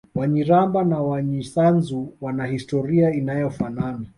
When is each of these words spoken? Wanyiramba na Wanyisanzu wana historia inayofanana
Wanyiramba 0.15 0.83
na 0.83 0.99
Wanyisanzu 1.01 2.13
wana 2.21 2.45
historia 2.47 3.13
inayofanana 3.13 4.05